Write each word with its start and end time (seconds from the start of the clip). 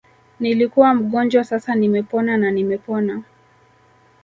Nilikuwa 0.39 0.93
mgonjwa 0.93 1.43
sasa 1.43 1.75
nimepona 1.75 2.37
na 2.37 2.51
nimepona 2.51 3.23